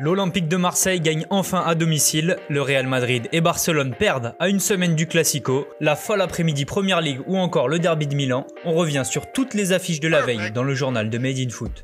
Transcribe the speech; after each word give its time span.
L'Olympique 0.00 0.46
de 0.46 0.56
Marseille 0.56 1.00
gagne 1.00 1.26
enfin 1.28 1.60
à 1.66 1.74
domicile, 1.74 2.36
le 2.48 2.62
Real 2.62 2.86
Madrid 2.86 3.28
et 3.32 3.40
Barcelone 3.40 3.96
perdent 3.98 4.36
à 4.38 4.48
une 4.48 4.60
semaine 4.60 4.94
du 4.94 5.08
Classico, 5.08 5.66
la 5.80 5.96
folle 5.96 6.20
après-midi 6.20 6.66
Première 6.66 7.00
Ligue 7.00 7.18
ou 7.26 7.36
encore 7.36 7.66
le 7.66 7.80
derby 7.80 8.06
de 8.06 8.14
Milan. 8.14 8.46
On 8.64 8.74
revient 8.74 9.02
sur 9.04 9.32
toutes 9.32 9.54
les 9.54 9.72
affiches 9.72 9.98
de 9.98 10.06
la 10.06 10.22
veille 10.22 10.52
dans 10.52 10.62
le 10.62 10.72
journal 10.72 11.10
de 11.10 11.18
Made 11.18 11.38
in 11.40 11.48
Foot. 11.48 11.82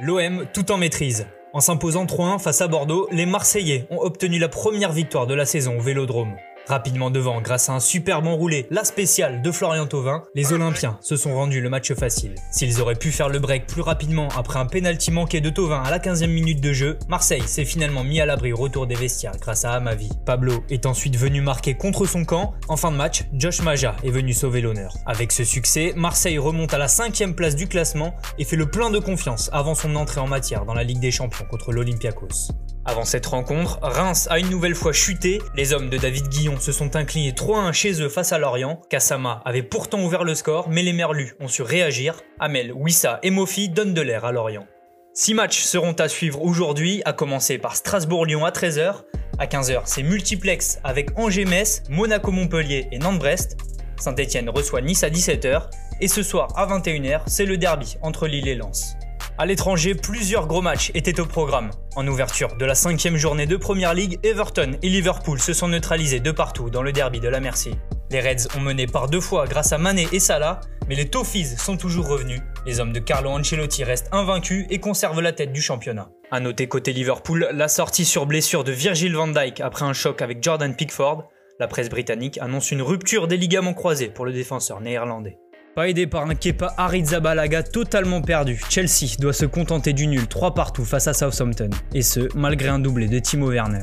L'OM 0.00 0.46
tout 0.54 0.72
en 0.72 0.78
maîtrise. 0.78 1.26
En 1.52 1.60
s'imposant 1.60 2.06
3-1 2.06 2.38
face 2.38 2.62
à 2.62 2.68
Bordeaux, 2.68 3.08
les 3.12 3.26
Marseillais 3.26 3.86
ont 3.90 4.00
obtenu 4.00 4.38
la 4.38 4.48
première 4.48 4.92
victoire 4.92 5.26
de 5.26 5.34
la 5.34 5.44
saison 5.44 5.76
au 5.76 5.80
Vélodrome. 5.82 6.34
Rapidement 6.66 7.10
devant 7.10 7.42
grâce 7.42 7.68
à 7.68 7.74
un 7.74 7.80
superbe 7.80 8.26
enroulé, 8.26 8.66
la 8.70 8.84
spéciale 8.84 9.42
de 9.42 9.52
Florian 9.52 9.86
Thauvin, 9.86 10.24
les 10.34 10.54
Olympiens 10.54 10.98
se 11.02 11.14
sont 11.14 11.34
rendus 11.34 11.60
le 11.60 11.68
match 11.68 11.92
facile. 11.92 12.36
S'ils 12.50 12.80
auraient 12.80 12.94
pu 12.94 13.12
faire 13.12 13.28
le 13.28 13.38
break 13.38 13.66
plus 13.66 13.82
rapidement 13.82 14.28
après 14.34 14.58
un 14.58 14.64
pénalty 14.64 15.10
manqué 15.10 15.42
de 15.42 15.50
Thauvin 15.50 15.82
à 15.82 15.90
la 15.90 15.98
15e 15.98 16.28
minute 16.28 16.62
de 16.62 16.72
jeu, 16.72 16.98
Marseille 17.06 17.46
s'est 17.46 17.66
finalement 17.66 18.02
mis 18.02 18.18
à 18.20 18.26
l'abri 18.26 18.54
au 18.54 18.56
retour 18.56 18.86
des 18.86 18.94
vestiaires 18.94 19.36
grâce 19.38 19.66
à 19.66 19.72
Amavi. 19.72 20.08
Pablo 20.24 20.64
est 20.70 20.86
ensuite 20.86 21.16
venu 21.16 21.42
marquer 21.42 21.74
contre 21.74 22.06
son 22.06 22.24
camp. 22.24 22.54
En 22.68 22.78
fin 22.78 22.90
de 22.90 22.96
match, 22.96 23.24
Josh 23.34 23.60
Maja 23.60 23.96
est 24.02 24.10
venu 24.10 24.32
sauver 24.32 24.62
l'honneur. 24.62 24.94
Avec 25.04 25.32
ce 25.32 25.44
succès, 25.44 25.92
Marseille 25.96 26.38
remonte 26.38 26.72
à 26.72 26.78
la 26.78 26.88
5 26.88 27.34
place 27.36 27.56
du 27.56 27.68
classement 27.68 28.14
et 28.38 28.44
fait 28.44 28.56
le 28.56 28.70
plein 28.70 28.90
de 28.90 28.98
confiance 28.98 29.50
avant 29.52 29.74
son 29.74 29.94
entrée 29.96 30.20
en 30.20 30.28
matière 30.28 30.64
dans 30.64 30.74
la 30.74 30.82
Ligue 30.82 31.00
des 31.00 31.10
Champions 31.10 31.44
contre 31.50 31.72
l'Olympiakos. 31.72 32.48
Avant 32.86 33.06
cette 33.06 33.24
rencontre, 33.24 33.78
Reims 33.80 34.28
a 34.30 34.38
une 34.38 34.50
nouvelle 34.50 34.74
fois 34.74 34.92
chuté, 34.92 35.40
les 35.54 35.72
hommes 35.72 35.88
de 35.88 35.96
David 35.96 36.28
Guillon 36.28 36.60
se 36.60 36.70
sont 36.70 36.96
inclinés 36.96 37.32
3-1 37.32 37.72
chez 37.72 38.02
eux 38.02 38.10
face 38.10 38.32
à 38.32 38.38
Lorient, 38.38 38.82
Kassama 38.90 39.40
avait 39.46 39.62
pourtant 39.62 40.02
ouvert 40.04 40.22
le 40.22 40.34
score 40.34 40.68
mais 40.68 40.82
les 40.82 40.92
Merlus 40.92 41.34
ont 41.40 41.48
su 41.48 41.62
réagir, 41.62 42.20
Amel, 42.38 42.74
Wissa 42.74 43.20
et 43.22 43.30
Mofi 43.30 43.70
donnent 43.70 43.94
de 43.94 44.02
l'air 44.02 44.26
à 44.26 44.32
Lorient. 44.32 44.66
Six 45.14 45.32
matchs 45.32 45.62
seront 45.62 45.94
à 45.94 46.08
suivre 46.08 46.42
aujourd'hui, 46.42 47.00
à 47.06 47.14
commencer 47.14 47.56
par 47.56 47.74
Strasbourg-Lyon 47.74 48.44
à 48.44 48.50
13h, 48.50 48.96
à 49.38 49.46
15h 49.46 49.82
c'est 49.86 50.02
multiplex 50.02 50.78
avec 50.84 51.18
Angers-Metz, 51.18 51.84
Monaco-Montpellier 51.88 52.88
et 52.92 52.98
Nantes-Brest, 52.98 53.56
Saint-Etienne 53.96 54.50
reçoit 54.50 54.82
Nice 54.82 55.04
à 55.04 55.08
17h, 55.08 55.70
et 56.02 56.08
ce 56.08 56.22
soir 56.22 56.48
à 56.54 56.66
21h 56.66 57.22
c'est 57.28 57.46
le 57.46 57.56
derby 57.56 57.96
entre 58.02 58.26
Lille 58.26 58.46
et 58.46 58.56
Lens. 58.56 58.96
À 59.36 59.46
l'étranger, 59.46 59.96
plusieurs 59.96 60.46
gros 60.46 60.62
matchs 60.62 60.92
étaient 60.94 61.18
au 61.18 61.26
programme. 61.26 61.72
En 61.96 62.06
ouverture 62.06 62.56
de 62.56 62.64
la 62.64 62.76
cinquième 62.76 63.16
journée 63.16 63.46
de 63.46 63.56
Première 63.56 63.92
Ligue, 63.92 64.20
Everton 64.22 64.78
et 64.80 64.88
Liverpool 64.88 65.40
se 65.40 65.52
sont 65.52 65.66
neutralisés 65.66 66.20
de 66.20 66.30
partout 66.30 66.70
dans 66.70 66.82
le 66.82 66.92
derby 66.92 67.18
de 67.18 67.28
la 67.28 67.40
Merci. 67.40 67.72
Les 68.12 68.20
Reds 68.20 68.46
ont 68.56 68.60
mené 68.60 68.86
par 68.86 69.08
deux 69.08 69.20
fois 69.20 69.48
grâce 69.48 69.72
à 69.72 69.78
Mané 69.78 70.06
et 70.12 70.20
Salah, 70.20 70.60
mais 70.88 70.94
les 70.94 71.10
Toffees 71.10 71.56
sont 71.58 71.76
toujours 71.76 72.06
revenus. 72.06 72.42
Les 72.64 72.78
hommes 72.78 72.92
de 72.92 73.00
Carlo 73.00 73.30
Ancelotti 73.30 73.82
restent 73.82 74.08
invaincus 74.12 74.66
et 74.70 74.78
conservent 74.78 75.20
la 75.20 75.32
tête 75.32 75.52
du 75.52 75.60
championnat. 75.60 76.10
A 76.30 76.38
noter 76.38 76.68
côté 76.68 76.92
Liverpool, 76.92 77.48
la 77.52 77.66
sortie 77.66 78.04
sur 78.04 78.26
blessure 78.26 78.62
de 78.62 78.70
Virgil 78.70 79.16
van 79.16 79.26
Dijk 79.26 79.60
après 79.60 79.84
un 79.84 79.94
choc 79.94 80.22
avec 80.22 80.44
Jordan 80.44 80.76
Pickford. 80.76 81.24
La 81.58 81.66
presse 81.66 81.88
britannique 81.88 82.38
annonce 82.38 82.70
une 82.70 82.82
rupture 82.82 83.26
des 83.26 83.36
ligaments 83.36 83.74
croisés 83.74 84.10
pour 84.10 84.26
le 84.26 84.32
défenseur 84.32 84.80
néerlandais. 84.80 85.38
Pas 85.74 85.88
aidé 85.88 86.06
par 86.06 86.30
un 86.30 86.36
Kepa 86.36 86.72
Arrizabalaga 86.76 87.64
totalement 87.64 88.22
perdu, 88.22 88.60
Chelsea 88.70 89.16
doit 89.18 89.32
se 89.32 89.44
contenter 89.44 89.92
du 89.92 90.06
nul 90.06 90.28
3 90.28 90.54
partout 90.54 90.84
face 90.84 91.08
à 91.08 91.14
Southampton, 91.14 91.70
et 91.92 92.02
ce, 92.02 92.28
malgré 92.36 92.68
un 92.68 92.78
doublé 92.78 93.08
de 93.08 93.18
Timo 93.18 93.50
Werner. 93.50 93.82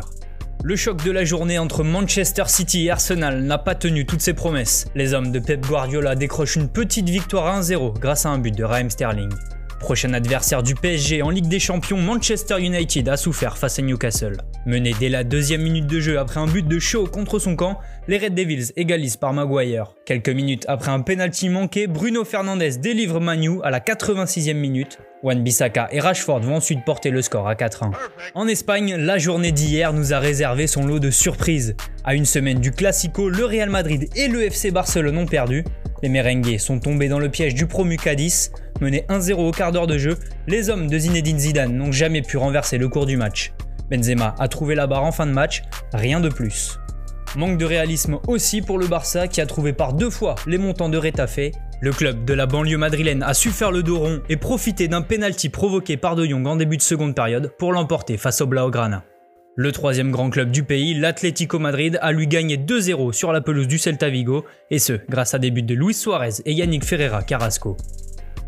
Le 0.63 0.77
choc 0.77 1.03
de 1.03 1.11
la 1.11 1.25
journée 1.25 1.59
entre 1.59 1.83
Manchester 1.83 2.43
City 2.47 2.85
et 2.85 2.91
Arsenal 2.91 3.43
n'a 3.43 3.57
pas 3.57 3.75
tenu 3.75 4.05
toutes 4.05 4.21
ses 4.21 4.33
promesses. 4.33 4.85
Les 4.95 5.13
hommes 5.13 5.33
de 5.33 5.39
Pep 5.39 5.65
Guardiola 5.67 6.15
décrochent 6.15 6.55
une 6.55 6.69
petite 6.69 7.09
victoire 7.09 7.59
1-0 7.59 7.99
grâce 7.99 8.25
à 8.25 8.29
un 8.29 8.37
but 8.37 8.55
de 8.55 8.63
Raheem 8.63 8.89
Sterling. 8.89 9.31
Prochain 9.81 10.13
adversaire 10.13 10.61
du 10.61 10.75
PSG 10.75 11.23
en 11.23 11.31
Ligue 11.31 11.47
des 11.47 11.59
Champions, 11.59 11.97
Manchester 11.97 12.59
United 12.59 13.09
a 13.09 13.17
souffert 13.17 13.57
face 13.57 13.79
à 13.79 13.81
Newcastle. 13.81 14.37
Mené 14.67 14.93
dès 14.99 15.09
la 15.09 15.23
deuxième 15.23 15.63
minute 15.63 15.87
de 15.87 15.99
jeu 15.99 16.19
après 16.19 16.39
un 16.39 16.45
but 16.45 16.65
de 16.67 16.77
show 16.77 17.07
contre 17.07 17.39
son 17.39 17.55
camp, 17.55 17.79
les 18.07 18.19
Red 18.19 18.35
Devils 18.35 18.71
égalisent 18.75 19.17
par 19.17 19.33
Maguire. 19.33 19.95
Quelques 20.05 20.29
minutes 20.29 20.65
après 20.67 20.91
un 20.91 21.01
penalty 21.01 21.49
manqué, 21.49 21.87
Bruno 21.87 22.23
Fernandes 22.23 22.79
délivre 22.79 23.19
Manu 23.19 23.59
à 23.63 23.71
la 23.71 23.79
86e 23.79 24.53
minute. 24.53 24.99
Juan 25.23 25.43
Bissaka 25.43 25.89
et 25.91 25.99
Rashford 25.99 26.41
vont 26.41 26.55
ensuite 26.55 26.85
porter 26.85 27.09
le 27.09 27.21
score 27.21 27.47
à 27.47 27.55
4-1. 27.55 27.91
En 28.35 28.47
Espagne, 28.47 28.95
la 28.95 29.17
journée 29.17 29.51
d'hier 29.51 29.93
nous 29.93 30.13
a 30.13 30.19
réservé 30.19 30.67
son 30.67 30.85
lot 30.85 30.99
de 30.99 31.09
surprises. 31.09 31.75
À 32.03 32.15
une 32.15 32.25
semaine 32.25 32.59
du 32.59 32.71
Classico, 32.71 33.29
le 33.29 33.45
Real 33.45 33.69
Madrid 33.69 34.09
et 34.15 34.27
le 34.27 34.43
FC 34.43 34.71
Barcelone 34.71 35.17
ont 35.17 35.27
perdu. 35.27 35.63
Les 36.03 36.09
merengues 36.09 36.57
sont 36.57 36.79
tombés 36.79 37.09
dans 37.09 37.19
le 37.19 37.29
piège 37.29 37.53
du 37.53 37.67
promu 37.67 37.97
Cadiz. 37.97 38.51
Menés 38.81 39.05
1-0 39.09 39.33
au 39.33 39.51
quart 39.51 39.71
d'heure 39.71 39.87
de 39.87 39.97
jeu, 39.97 40.17
les 40.47 40.69
hommes 40.69 40.87
de 40.87 40.97
Zinedine 40.97 41.37
Zidane 41.37 41.75
n'ont 41.75 41.91
jamais 41.91 42.23
pu 42.23 42.37
renverser 42.37 42.77
le 42.79 42.89
cours 42.89 43.05
du 43.05 43.17
match. 43.17 43.53
Benzema 43.91 44.35
a 44.39 44.47
trouvé 44.47 44.73
la 44.73 44.87
barre 44.87 45.03
en 45.03 45.11
fin 45.11 45.27
de 45.27 45.31
match, 45.31 45.63
rien 45.93 46.19
de 46.19 46.29
plus. 46.29 46.79
Manque 47.35 47.57
de 47.57 47.65
réalisme 47.65 48.19
aussi 48.27 48.61
pour 48.61 48.79
le 48.79 48.87
Barça 48.87 49.27
qui 49.27 49.41
a 49.41 49.45
trouvé 49.45 49.73
par 49.73 49.93
deux 49.93 50.09
fois 50.09 50.35
les 50.47 50.57
montants 50.57 50.89
de 50.89 50.97
Retafe. 50.97 51.51
Le 51.81 51.91
club 51.91 52.25
de 52.25 52.33
la 52.33 52.45
banlieue 52.45 52.77
madrilène 52.77 53.23
a 53.23 53.33
su 53.33 53.49
faire 53.49 53.71
le 53.71 53.83
dos 53.83 53.99
rond 53.99 54.21
et 54.29 54.37
profiter 54.37 54.87
d'un 54.87 55.01
penalty 55.01 55.49
provoqué 55.49 55.97
par 55.97 56.15
De 56.15 56.25
Jong 56.25 56.45
en 56.47 56.55
début 56.55 56.77
de 56.77 56.81
seconde 56.81 57.15
période 57.15 57.53
pour 57.57 57.73
l'emporter 57.73 58.17
face 58.17 58.41
au 58.41 58.47
Blaugrana. 58.47 59.03
Le 59.57 59.73
troisième 59.73 60.11
grand 60.11 60.29
club 60.29 60.49
du 60.49 60.63
pays, 60.63 60.93
l'Atlético 60.93 61.59
Madrid, 61.59 61.99
a 62.01 62.13
lui 62.13 62.25
gagné 62.25 62.55
2-0 62.55 63.11
sur 63.11 63.33
la 63.33 63.41
pelouse 63.41 63.67
du 63.67 63.77
Celta 63.77 64.09
Vigo, 64.09 64.45
et 64.69 64.79
ce, 64.79 64.93
grâce 65.09 65.33
à 65.33 65.39
des 65.39 65.51
buts 65.51 65.61
de 65.61 65.75
Luis 65.75 65.93
Suarez 65.93 66.35
et 66.45 66.53
Yannick 66.53 66.85
Ferreira 66.85 67.21
Carrasco. 67.21 67.75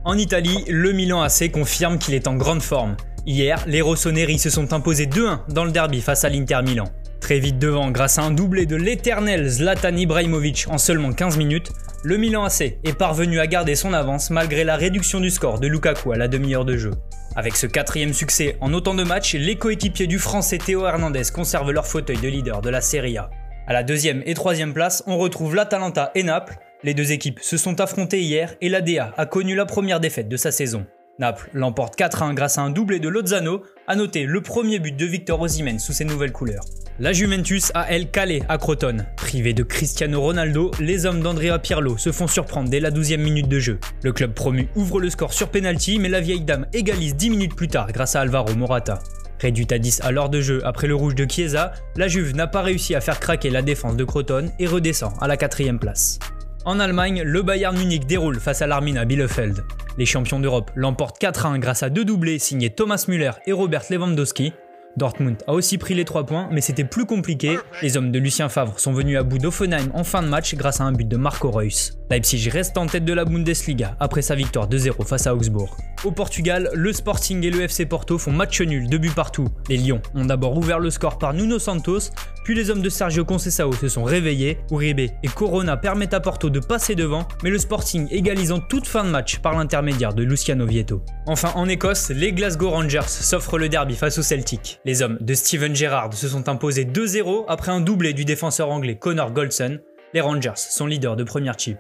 En 0.06 0.18
Italie, 0.18 0.64
le 0.70 0.94
Milan 0.94 1.22
AC 1.22 1.52
confirme 1.52 2.00
qu'il 2.00 2.14
est 2.14 2.26
en 2.26 2.36
grande 2.36 2.62
forme. 2.62 2.96
Hier, 3.26 3.64
les 3.68 3.82
Rossoneri 3.82 4.38
se 4.38 4.50
sont 4.50 4.74
imposés 4.74 5.06
2-1 5.06 5.40
dans 5.48 5.64
le 5.64 5.72
derby 5.72 6.02
face 6.02 6.26
à 6.26 6.30
l'Inter 6.30 6.60
Milan. 6.62 6.90
Très 7.22 7.40
vite 7.40 7.58
devant, 7.58 7.90
grâce 7.90 8.20
à 8.20 8.24
un 8.24 8.32
doublé 8.32 8.66
de 8.66 8.76
l'éternel 8.76 9.48
Zlatan 9.48 9.96
Ibrahimovic 9.96 10.66
en 10.70 10.78
seulement 10.78 11.14
15 11.14 11.38
minutes, 11.38 11.72
le 12.04 12.18
Milan 12.18 12.44
AC 12.44 12.80
est 12.84 12.98
parvenu 12.98 13.40
à 13.40 13.48
garder 13.48 13.76
son 13.76 13.94
avance 13.94 14.30
malgré 14.30 14.66
la 14.66 14.76
réduction 14.76 15.22
du 15.22 15.30
score 15.30 15.62
de 15.62 15.68
Lukaku 15.68 16.12
à 16.12 16.18
la 16.18 16.28
demi-heure 16.28 16.66
de 16.66 16.76
jeu. 16.76 16.92
Avec 17.38 17.56
ce 17.56 17.66
quatrième 17.66 18.12
succès 18.12 18.58
en 18.60 18.74
autant 18.74 18.94
de 18.94 19.04
matchs, 19.04 19.36
les 19.36 19.56
coéquipiers 19.56 20.08
du 20.08 20.20
français 20.20 20.58
Théo 20.58 20.86
Hernandez 20.86 21.24
conservent 21.34 21.72
leur 21.72 21.88
fauteuil 21.88 22.18
de 22.18 22.28
leader 22.28 22.62
de 22.62 22.70
la 22.70 22.82
Serie 22.82 23.18
A. 23.18 23.30
À 23.68 23.72
la 23.72 23.84
deuxième 23.84 24.22
et 24.26 24.34
troisième 24.34 24.74
place, 24.74 25.02
on 25.08 25.18
retrouve 25.18 25.56
l'Atalanta 25.56 26.12
et 26.14 26.24
Naples. 26.24 26.58
Les 26.84 26.94
deux 26.94 27.14
équipes 27.14 27.40
se 27.40 27.56
sont 27.56 27.80
affrontées 27.80 28.20
hier 28.20 28.54
et 28.60 28.68
l'ADA 28.68 29.14
a 29.16 29.26
connu 29.26 29.56
la 29.56 29.66
première 29.66 30.02
défaite 30.02 30.28
de 30.28 30.36
sa 30.36 30.52
saison. 30.52 30.86
Naples 31.20 31.50
l'emporte 31.54 31.98
4-1 31.98 32.34
grâce 32.34 32.58
à 32.58 32.62
un 32.62 32.72
doublé 32.72 33.00
de 33.00 33.08
Lozano, 33.08 33.62
à 33.88 33.96
noter 33.96 34.26
le 34.26 34.42
premier 34.42 34.80
but 34.80 34.96
de 34.96 35.06
Victor 35.06 35.40
Osimhen 35.40 35.78
sous 35.78 35.94
ses 35.94 36.06
nouvelles 36.06 36.32
couleurs. 36.32 36.64
La 37.00 37.14
Juventus 37.14 37.72
a 37.76 37.86
elle 37.90 38.10
calé 38.10 38.44
à 38.50 38.58
Crotone. 38.58 39.06
Privé 39.18 39.54
de 39.54 39.64
Cristiano 39.64 40.22
Ronaldo, 40.22 40.72
les 40.80 41.06
hommes 41.06 41.22
d'Andrea 41.22 41.60
Pirlo 41.60 41.98
se 41.98 42.12
font 42.12 42.28
surprendre 42.28 42.70
dès 42.70 42.80
la 42.80 42.92
12e 42.92 43.18
minute 43.18 43.48
de 43.48 43.60
jeu. 43.60 43.80
Le 44.04 44.12
club 44.12 44.34
promu 44.34 44.70
ouvre 44.76 45.00
le 45.00 45.10
score 45.10 45.34
sur 45.34 45.50
penalty, 45.50 46.00
mais 46.00 46.10
la 46.10 46.20
vieille 46.20 46.42
dame 46.42 46.68
égalise 46.74 47.16
10 47.16 47.30
minutes 47.30 47.56
plus 47.56 47.68
tard 47.68 47.92
grâce 47.92 48.16
à 48.16 48.22
Alvaro 48.22 48.54
Morata. 48.56 49.00
Réduite 49.40 49.72
à 49.72 49.80
10 49.80 50.02
à 50.02 50.12
l'heure 50.12 50.30
de 50.30 50.42
jeu 50.42 50.62
après 50.66 50.88
le 50.88 50.96
rouge 50.96 51.16
de 51.16 51.30
Chiesa, 51.30 51.74
la 51.96 52.08
Juve 52.08 52.36
n'a 52.36 52.48
pas 52.48 52.62
réussi 52.62 52.96
à 52.96 53.02
faire 53.02 53.20
craquer 53.20 53.50
la 53.50 53.62
défense 53.62 53.98
de 53.98 54.04
Crotone 54.04 54.52
et 54.58 54.68
redescend 54.68 55.14
à 55.20 55.28
la 55.28 55.38
quatrième 55.38 55.80
place. 55.80 56.20
En 56.66 56.80
Allemagne, 56.80 57.24
le 57.24 57.42
Bayern 57.42 57.78
Munich 57.78 58.06
déroule 58.06 58.40
face 58.40 58.62
à 58.62 58.68
l'Armina 58.68 59.04
Bielefeld. 59.04 59.64
Les 59.98 60.06
champions 60.06 60.40
d'Europe 60.40 60.72
l'emportent 60.76 61.22
4-1 61.22 61.60
grâce 61.60 61.84
à 61.84 61.90
deux 61.90 62.04
doublés 62.04 62.40
signés 62.40 62.72
Thomas 62.72 63.06
Müller 63.08 63.32
et 63.46 63.52
Robert 63.52 63.84
Lewandowski, 63.90 64.54
Dortmund 64.96 65.38
a 65.48 65.54
aussi 65.54 65.78
pris 65.78 65.96
les 65.96 66.06
3 66.06 66.26
points, 66.26 66.48
mais 66.52 66.62
c'était 66.62 66.84
plus 66.84 67.06
compliqué. 67.06 67.58
Les 67.82 67.98
hommes 67.98 68.12
de 68.12 68.20
Lucien 68.20 68.50
Favre 68.50 68.80
sont 68.80 68.94
venus 68.94 69.18
à 69.18 69.24
bout 69.24 69.40
d'Offenheim 69.40 69.90
en 69.94 70.04
fin 70.04 70.22
de 70.22 70.28
match 70.28 70.54
grâce 70.56 70.82
à 70.82 70.84
un 70.84 70.92
but 70.92 71.08
de 71.08 71.18
Marco 71.18 71.50
Reus. 71.50 71.94
Leipzig 72.10 72.50
reste 72.50 72.78
en 72.78 72.86
tête 72.86 73.06
de 73.06 73.14
la 73.14 73.26
Bundesliga 73.26 73.96
après 74.00 74.22
sa 74.22 74.36
victoire 74.36 74.70
2-0 74.70 75.04
face 75.06 75.26
à 75.26 75.34
Augsbourg. 75.34 75.76
Au 76.04 76.12
Portugal, 76.12 76.70
le 76.74 76.94
Sporting 76.94 77.44
et 77.44 77.50
le 77.50 77.62
FC 77.62 77.86
Porto 77.86 78.18
font 78.18 78.32
match 78.32 78.62
nul, 78.62 78.88
deux 78.88 78.98
buts 78.98 79.14
partout. 79.16 79.48
Les 79.70 79.78
Lions 79.78 80.02
ont 80.14 80.26
d'abord 80.26 80.58
ouvert 80.58 80.80
le 80.80 80.90
score 80.90 81.18
par 81.18 81.34
Nuno 81.34 81.58
Santos, 81.60 82.12
puis 82.44 82.54
les 82.54 82.70
hommes 82.70 82.82
de 82.82 82.90
Sergio 82.90 83.24
Conceição 83.24 83.72
se 83.72 83.88
sont 83.88 84.04
réveillés. 84.04 84.60
Uribe 84.70 85.00
et 85.00 85.28
Corona 85.34 85.78
permettent 85.78 86.14
à 86.14 86.20
Porto 86.20 86.50
de 86.50 86.60
passer 86.60 86.94
devant, 86.94 87.26
mais 87.42 87.50
le 87.50 87.58
Sporting 87.58 88.08
égalise 88.12 88.52
en 88.52 88.60
toute 88.60 88.86
fin 88.86 89.06
de 89.06 89.10
match 89.10 89.40
par 89.40 89.58
l'intermédiaire 89.58 90.14
de 90.14 90.24
Luciano 90.24 90.66
Vieto. 90.66 91.02
Enfin, 91.26 91.52
en 91.56 91.70
Écosse, 91.70 92.10
les 92.10 92.34
Glasgow 92.34 92.70
Rangers 92.70 93.08
s'offrent 93.08 93.58
le 93.58 93.70
derby 93.70 93.96
face 93.96 94.18
au 94.18 94.24
Celtic. 94.24 94.82
Les 94.86 95.02
hommes 95.02 95.18
de 95.22 95.34
Steven 95.34 95.74
Gerrard 95.74 96.14
se 96.14 96.28
sont 96.28 96.50
imposés 96.50 96.84
2-0 96.84 97.46
après 97.48 97.72
un 97.72 97.80
doublé 97.80 98.12
du 98.12 98.26
défenseur 98.26 98.70
anglais 98.70 98.96
Connor 98.96 99.32
Goldson. 99.32 99.80
Les 100.14 100.20
Rangers 100.20 100.52
sont 100.58 100.88
leaders 100.88 101.16
de 101.16 101.24
première 101.24 101.58
chip. 101.58 101.78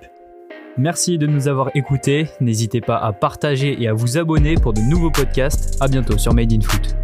Merci 0.78 1.18
de 1.18 1.28
nous 1.28 1.50
avoir 1.50 1.70
écoutés. 1.76 2.30
N'hésitez 2.40 2.80
pas 2.80 2.98
à 2.98 3.12
partager 3.12 3.76
et 3.78 3.90
à 3.90 3.94
vous 3.94 4.18
abonner 4.18 4.56
pour 4.56 4.72
de 4.72 4.80
nouveaux 4.80 5.12
podcasts. 5.12 5.76
À 5.82 5.90
bientôt 5.90 6.18
sur 6.18 6.34
Made 6.34 6.54
in 6.54 6.62
Foot. 6.62 6.96